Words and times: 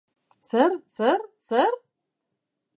Zer, 0.41 0.77
zer, 0.95 1.19
zer? 1.49 1.73